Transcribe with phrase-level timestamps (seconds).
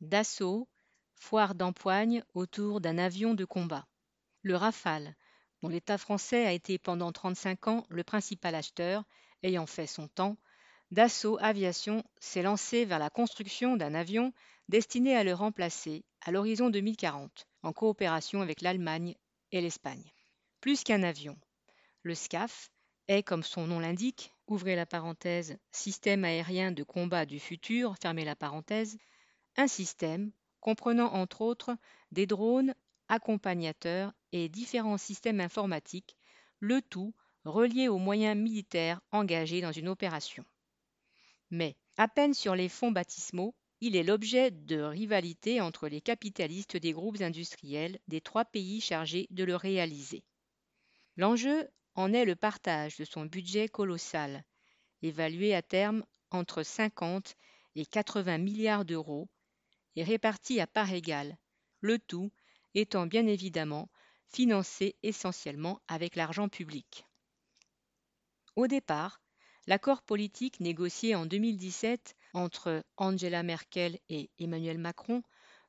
[0.00, 0.66] Dassault,
[1.14, 3.86] foire d'empoigne autour d'un avion de combat.
[4.42, 5.14] Le Rafale,
[5.60, 9.04] dont l'État français a été pendant 35 ans le principal acheteur,
[9.42, 10.38] ayant fait son temps,
[10.90, 14.32] Dassault Aviation s'est lancé vers la construction d'un avion
[14.68, 19.14] destiné à le remplacer à l'horizon 2040, en coopération avec l'Allemagne
[19.52, 20.12] et l'Espagne.
[20.60, 21.38] Plus qu'un avion,
[22.02, 22.70] le SCAF
[23.08, 28.24] est, comme son nom l'indique, ouvrez la parenthèse, système aérien de combat du futur, fermez
[28.24, 28.96] la parenthèse,
[29.56, 31.76] un système comprenant entre autres
[32.12, 32.74] des drones
[33.08, 36.16] accompagnateurs et différents systèmes informatiques,
[36.60, 40.44] le tout relié aux moyens militaires engagés dans une opération.
[41.50, 46.76] Mais, à peine sur les fonds baptismaux, il est l'objet de rivalités entre les capitalistes
[46.76, 50.22] des groupes industriels des trois pays chargés de le réaliser.
[51.16, 54.44] L'enjeu en est le partage de son budget colossal,
[55.02, 57.36] évalué à terme entre 50
[57.74, 59.28] et 80 milliards d'euros,
[59.96, 61.36] et réparti à part égale,
[61.80, 62.30] le tout
[62.74, 63.88] étant bien évidemment
[64.26, 67.06] financé essentiellement avec l'argent public.
[68.56, 69.20] Au départ,
[69.66, 75.22] l'accord politique négocié en 2017 entre Angela Merkel et Emmanuel Macron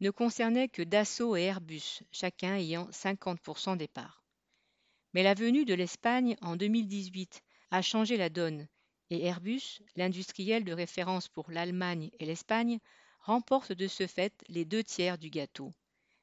[0.00, 4.24] ne concernait que Dassault et Airbus, chacun ayant 50% des parts.
[5.14, 8.68] Mais la venue de l'Espagne en 2018 a changé la donne
[9.10, 12.78] et Airbus, l'industriel de référence pour l'Allemagne et l'Espagne,
[13.28, 15.74] remporte de ce fait les deux tiers du gâteau,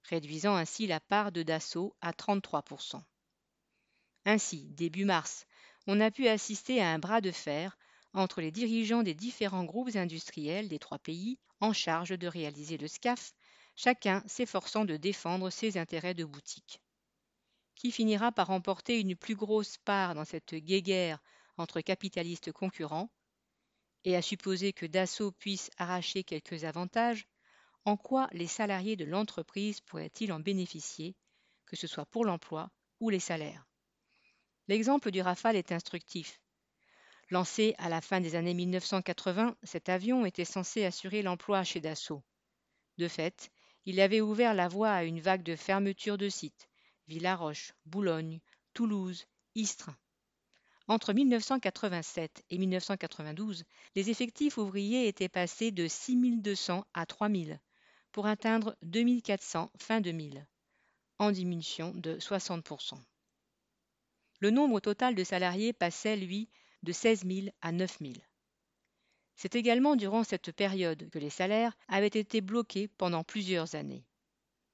[0.10, 3.00] réduisant ainsi la part de Dassault à 33%.
[4.26, 5.46] Ainsi, début mars,
[5.86, 7.78] on a pu assister à un bras de fer
[8.14, 12.88] entre les dirigeants des différents groupes industriels des trois pays en charge de réaliser le
[12.88, 13.36] SCAF,
[13.76, 16.82] chacun s'efforçant de défendre ses intérêts de boutique.
[17.76, 21.22] Qui finira par remporter une plus grosse part dans cette guéguerre
[21.58, 23.12] entre capitalistes concurrents
[24.06, 27.28] Et à supposer que Dassault puisse arracher quelques avantages,
[27.84, 31.16] en quoi les salariés de l'entreprise pourraient-ils en bénéficier,
[31.66, 33.68] que ce soit pour l'emploi ou les salaires?
[34.68, 36.40] L'exemple du Rafale est instructif.
[37.30, 42.24] Lancé à la fin des années 1980, cet avion était censé assurer l'emploi chez Dassault.
[42.98, 43.52] De fait,
[43.86, 46.70] il avait ouvert la voie à une vague de fermetures de sites
[47.08, 48.40] Villaroche, Boulogne,
[48.74, 49.92] Toulouse, Istres.
[50.88, 53.64] Entre 1987 et 1992,
[53.96, 57.60] les effectifs ouvriers étaient passés de 6200 à 3000
[58.12, 60.46] pour atteindre 2400 fin 2000,
[61.18, 63.00] en diminution de 60%.
[64.42, 66.50] Le nombre total de salariés passait, lui,
[66.84, 68.14] de 16 000 à 9 000.
[69.36, 74.06] C'est également durant cette période que les salaires avaient été bloqués pendant plusieurs années.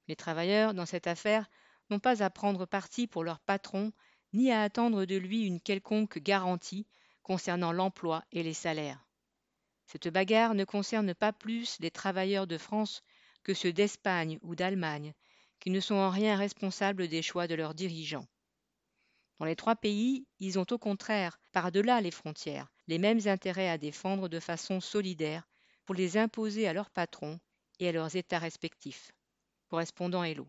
[0.08, 1.48] Les travailleurs, dans cette affaire,
[1.90, 3.92] n'ont pas à prendre parti pour leur patron,
[4.32, 6.86] ni à attendre de lui une quelconque garantie
[7.22, 9.06] concernant l'emploi et les salaires.
[9.86, 13.02] Cette bagarre ne concerne pas plus les travailleurs de France
[13.42, 15.14] que ceux d'Espagne ou d'Allemagne,
[15.60, 18.26] qui ne sont en rien responsables des choix de leurs dirigeants.
[19.38, 23.78] Dans les trois pays, ils ont au contraire, par-delà les frontières, les mêmes intérêts à
[23.78, 25.48] défendre de façon solidaire
[25.84, 27.40] pour les imposer à leurs patrons
[27.80, 29.12] et à leurs États respectifs.
[29.68, 30.46] Correspondant Hello.